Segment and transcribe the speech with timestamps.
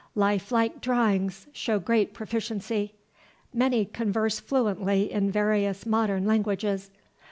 [0.15, 2.95] life like drawings, showing great proficiency....
[3.53, 6.89] Many converse fluently in various modern languages....